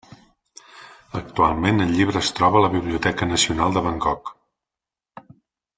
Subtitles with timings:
[1.19, 4.37] Actualment el llibre es troba a la Biblioteca Nacional de Bangkok.